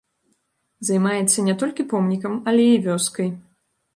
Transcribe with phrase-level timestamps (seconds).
[0.89, 3.29] Займаецца не толькі помнікам, але і вёскай.